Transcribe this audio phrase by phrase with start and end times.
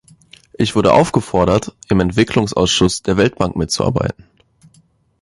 [0.53, 4.25] Ich wurde aufgefordert, im Entwicklungsausschuss der Weltbank mitzuarbeiten.